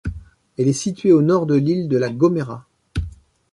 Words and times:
Elle 0.57 0.67
est 0.67 0.73
située 0.73 1.11
au 1.11 1.21
nord 1.21 1.45
de 1.45 1.53
l'île 1.53 1.87
de 1.87 1.95
La 1.95 2.09
Gomera. 2.09 2.65